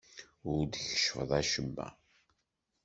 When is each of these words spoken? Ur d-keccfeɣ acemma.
Ur 0.53 0.61
d-keccfeɣ 0.65 1.29
acemma. 1.39 1.87